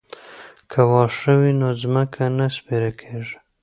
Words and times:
که 0.71 0.79
واښه 0.89 1.33
وي 1.39 1.51
نو 1.61 1.69
ځمکه 1.81 2.23
نه 2.37 2.47
سپیره 2.55 2.91
کیږي. 3.01 3.37